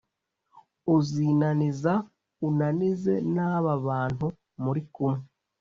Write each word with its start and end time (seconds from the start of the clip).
Uzinaniza 0.95 1.93
unanize 2.47 3.13
n 3.33 3.35
aba 3.51 3.73
bantu 3.87 4.27
muri 4.63 4.81
kumwe 4.93 5.21